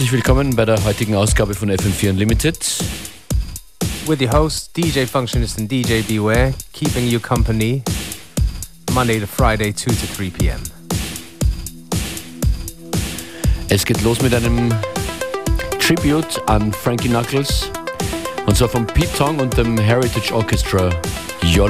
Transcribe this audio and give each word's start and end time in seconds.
Herzlich 0.00 0.12
willkommen 0.12 0.56
bei 0.56 0.64
der 0.64 0.82
heutigen 0.82 1.14
Ausgabe 1.14 1.52
von 1.52 1.70
FM4 1.70 2.08
Unlimited. 2.08 2.56
With 4.06 4.18
your 4.18 4.32
host, 4.32 4.74
DJ 4.74 5.04
Functionist 5.04 5.58
and 5.58 5.70
DJ 5.70 6.00
Beware, 6.00 6.54
keeping 6.72 7.06
you 7.06 7.20
company 7.20 7.82
Monday 8.94 9.20
to 9.20 9.26
Friday, 9.26 9.74
2 9.74 9.90
to 9.90 10.06
3 10.16 10.30
p.m. 10.30 10.60
Es 13.68 13.84
geht 13.84 14.00
los 14.00 14.22
mit 14.22 14.32
einem 14.32 14.72
Tribute 15.78 16.40
an 16.46 16.72
Frankie 16.72 17.10
Knuckles 17.10 17.70
und 18.46 18.56
zwar 18.56 18.70
von 18.70 18.86
Pete 18.86 19.12
Tong 19.18 19.38
und 19.38 19.54
dem 19.58 19.76
Heritage 19.76 20.34
Orchestra 20.34 20.88
Your 21.44 21.68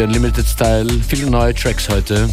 FM4 0.00 0.04
Unlimited 0.04 0.46
Style. 0.46 0.88
Viele 1.06 1.30
neue 1.30 1.54
Tracks 1.54 1.88
heute. 1.88 2.28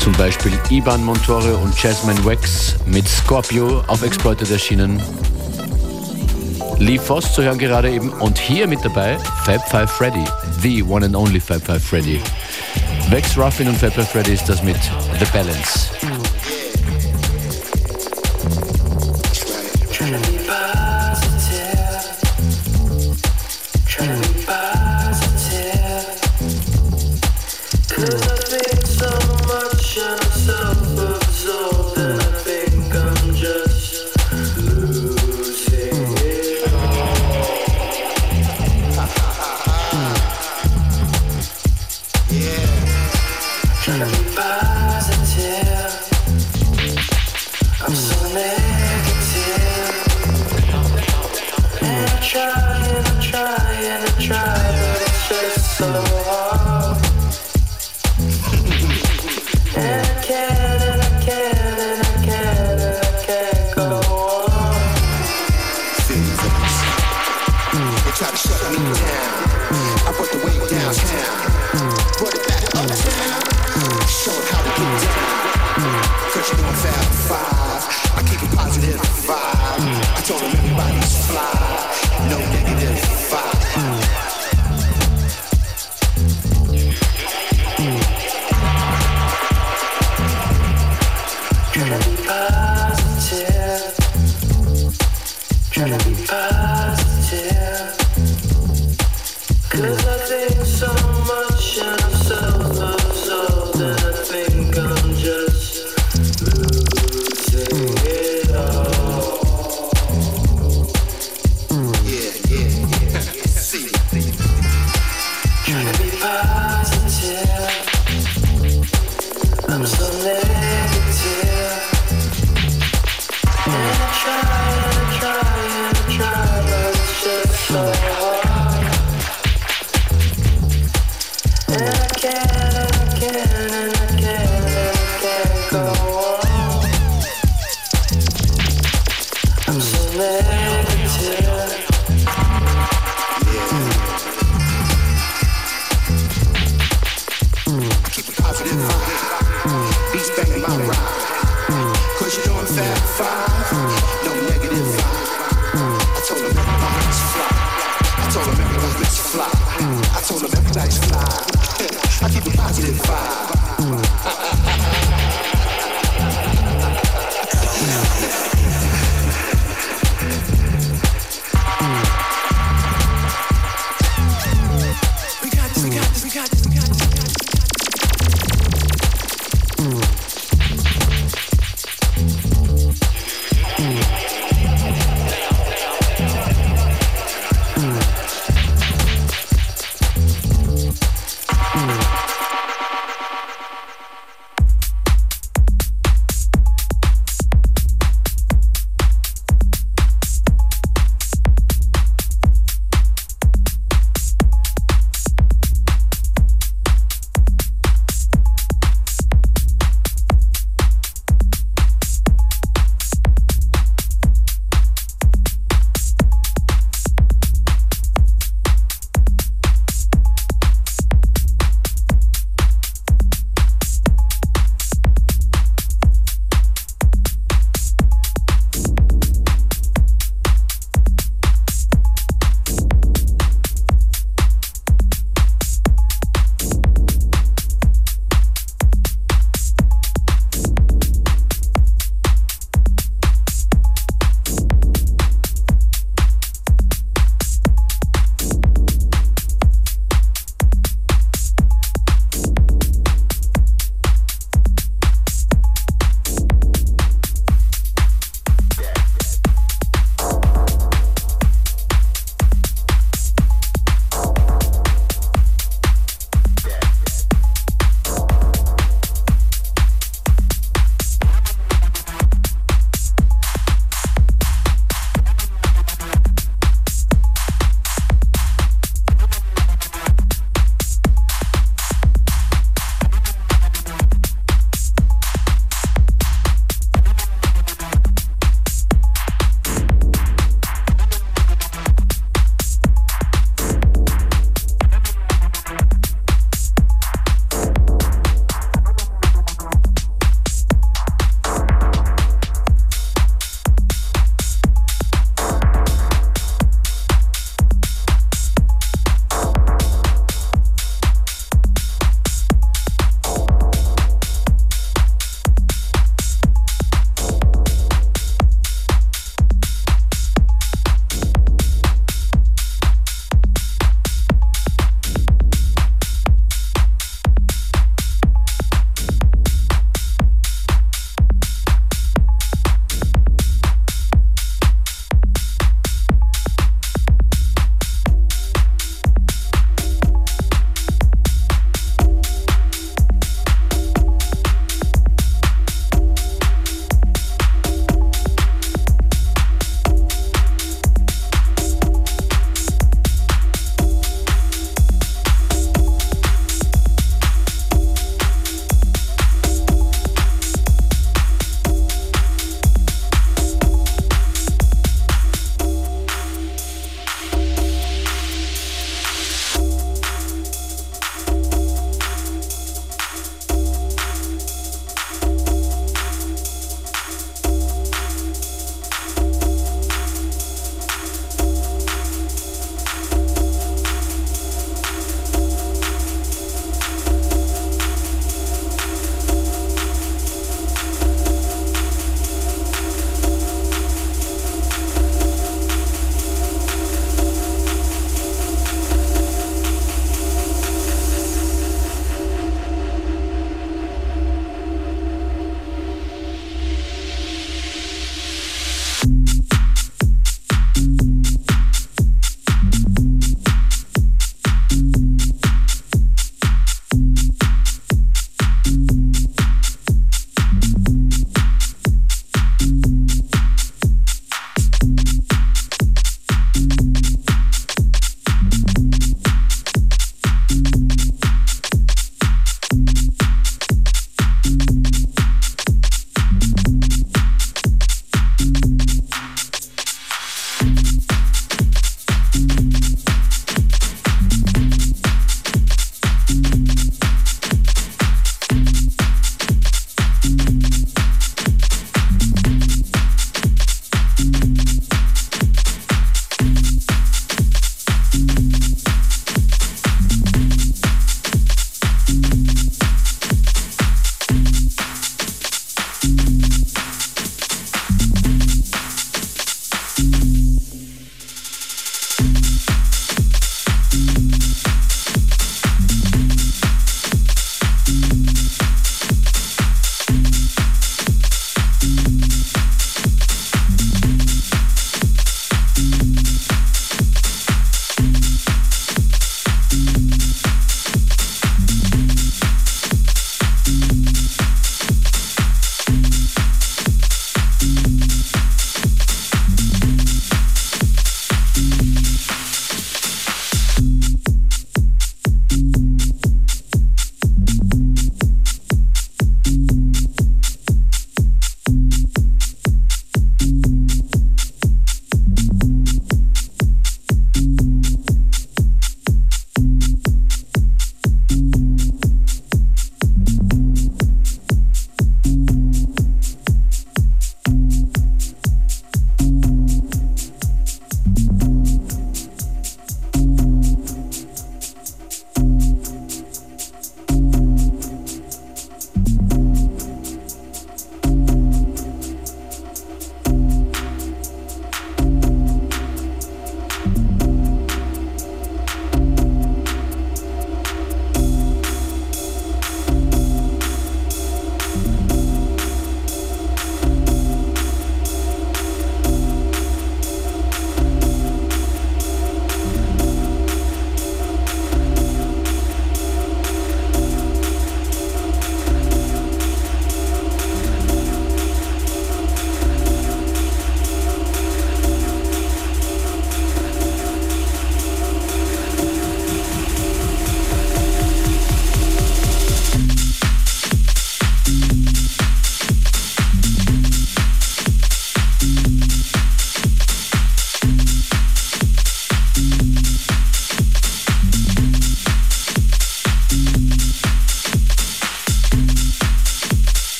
Zum 0.00 0.12
Beispiel 0.14 0.52
Iban 0.70 1.04
Montore 1.04 1.56
und 1.56 1.80
Jasmine 1.80 2.24
Wax 2.24 2.74
mit 2.86 3.08
Scorpio 3.08 3.82
auf 3.86 4.02
Exploited 4.02 4.50
erschienen. 4.50 5.00
Lee 6.78 6.98
Voss 6.98 7.32
zu 7.32 7.42
hören 7.42 7.58
gerade 7.58 7.90
eben 7.90 8.10
und 8.10 8.38
hier 8.38 8.66
mit 8.66 8.84
dabei 8.84 9.18
Fab 9.44 9.68
Five 9.68 9.90
Freddy, 9.90 10.24
the 10.62 10.82
one 10.82 11.04
and 11.04 11.14
only 11.14 11.40
Fab 11.40 11.64
Five 11.64 11.82
Freddy. 11.82 12.20
Vex 13.10 13.36
Ruffin 13.36 13.68
und 13.68 13.76
Fab 13.76 13.92
Five 13.94 14.10
Freddy 14.10 14.32
ist 14.32 14.48
das 14.48 14.62
mit 14.62 14.78
The 15.18 15.26
Balance. 15.32 15.97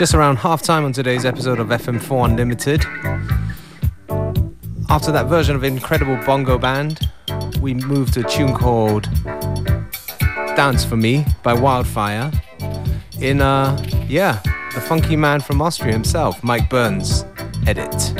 Just 0.00 0.14
around 0.14 0.36
half 0.36 0.62
time 0.62 0.86
on 0.86 0.92
today's 0.94 1.26
episode 1.26 1.60
of 1.60 1.66
FM4 1.66 2.30
Unlimited. 2.30 2.86
After 4.88 5.12
that 5.12 5.26
version 5.26 5.54
of 5.54 5.62
Incredible 5.62 6.16
Bongo 6.24 6.56
Band, 6.56 7.10
we 7.60 7.74
moved 7.74 8.14
to 8.14 8.20
a 8.20 8.22
tune 8.22 8.54
called 8.54 9.10
Dance 10.56 10.86
for 10.86 10.96
Me 10.96 11.26
by 11.42 11.52
Wildfire. 11.52 12.32
In, 13.20 13.42
uh, 13.42 13.76
yeah, 14.08 14.40
the 14.72 14.80
funky 14.80 15.16
man 15.16 15.42
from 15.42 15.60
Austria 15.60 15.92
himself, 15.92 16.42
Mike 16.42 16.70
Burns, 16.70 17.26
edit. 17.66 18.19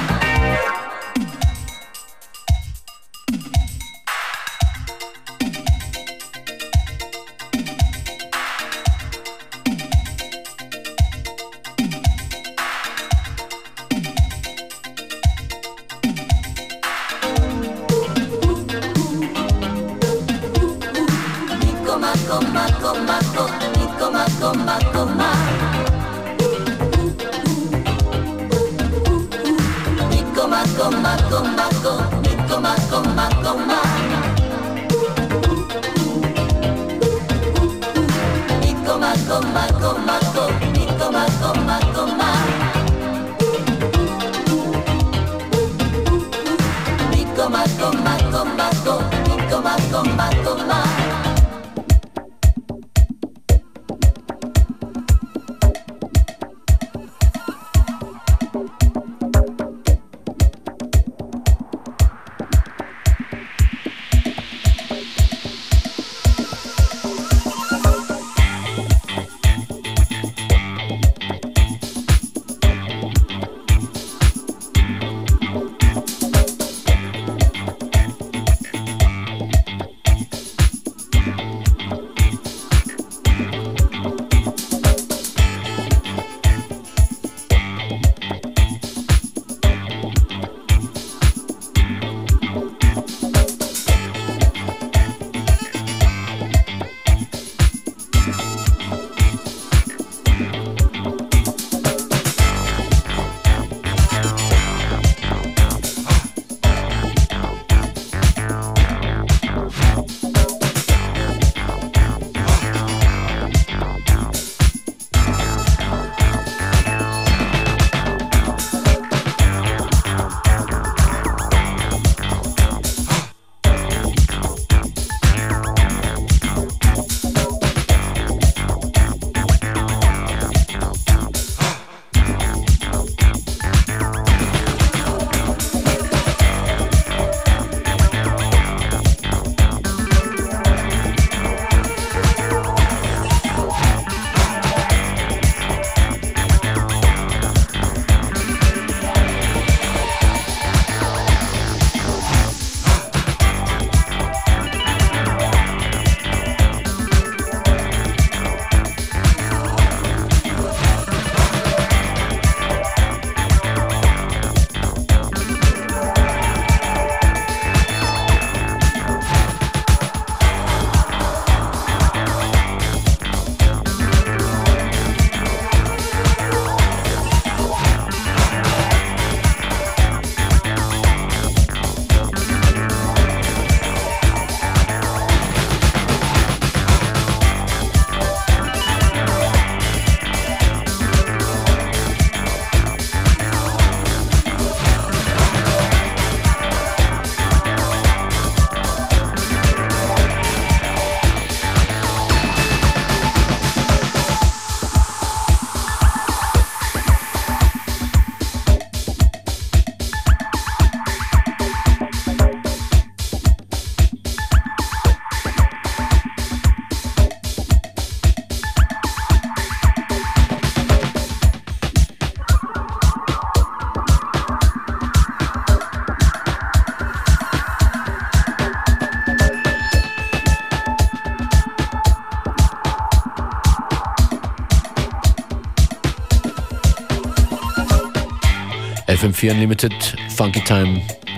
FM4 239.21 239.51
Unlimited, 239.51 239.93
Funky 240.31 240.61
Time. 240.61 240.95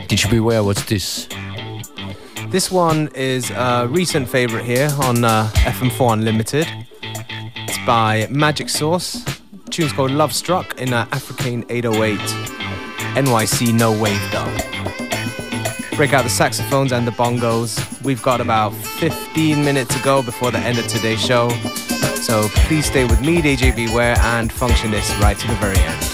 Did 0.08 0.18
DJ 0.18 0.32
Beware, 0.32 0.64
what's 0.64 0.86
this? 0.86 1.28
This 2.48 2.72
one 2.72 3.10
is 3.14 3.52
a 3.52 3.88
recent 3.90 4.30
favorite 4.30 4.64
here 4.64 4.88
on 5.02 5.26
uh, 5.26 5.50
FM4 5.54 6.14
Unlimited. 6.14 6.66
It's 7.02 7.86
by 7.86 8.28
Magic 8.30 8.70
Source. 8.70 9.26
The 9.66 9.70
tune's 9.70 9.92
called 9.92 10.12
Love 10.12 10.32
Struck 10.32 10.80
in 10.80 10.94
uh, 10.94 11.08
African 11.12 11.66
808 11.68 12.20
NYC 13.18 13.74
No 13.74 13.92
Wave 13.92 14.32
Dub. 14.32 14.48
Break 15.98 16.14
out 16.14 16.24
the 16.24 16.30
saxophones 16.30 16.94
and 16.94 17.06
the 17.06 17.12
bongos. 17.12 18.02
We've 18.02 18.24
got 18.24 18.40
about 18.40 18.74
15 18.74 19.66
minutes 19.66 19.94
to 19.94 20.02
go 20.04 20.24
before 20.24 20.52
the 20.52 20.60
end 20.60 20.80
of 20.80 20.88
today's 20.88 21.20
show. 21.20 21.50
So 22.22 22.48
please 22.66 22.86
stay 22.86 23.04
with 23.04 23.20
me, 23.20 23.42
DJ 23.42 23.76
Beware, 23.76 24.16
and 24.20 24.50
Functionist 24.50 25.20
right 25.20 25.38
to 25.38 25.48
the 25.48 25.56
very 25.56 25.80
end. 25.80 26.13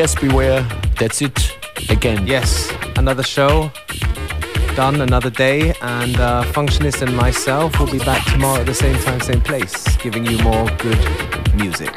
Yes, 0.00 0.14
beware. 0.14 0.66
That's 0.98 1.20
it 1.20 1.54
again. 1.90 2.26
Yes, 2.26 2.72
another 2.96 3.22
show 3.22 3.70
done, 4.74 5.02
another 5.02 5.28
day, 5.28 5.74
and 5.82 6.16
uh, 6.16 6.42
Functionist 6.54 7.02
and 7.02 7.14
myself 7.14 7.78
will 7.78 7.90
be 7.92 7.98
back 7.98 8.24
tomorrow 8.32 8.60
at 8.60 8.66
the 8.66 8.72
same 8.72 8.96
time, 9.02 9.20
same 9.20 9.42
place, 9.42 9.94
giving 9.98 10.24
you 10.24 10.38
more 10.38 10.70
good 10.78 10.98
music. 11.54 11.94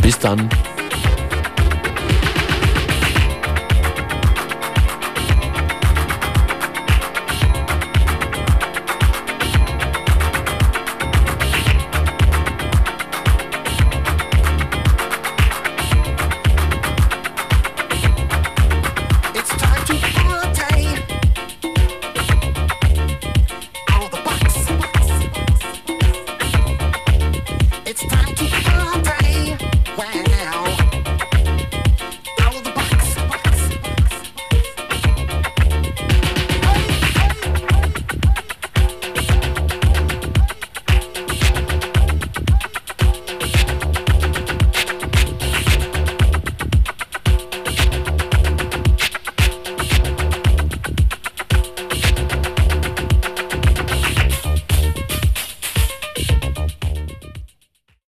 Bis 0.00 0.18
dann. 0.18 0.69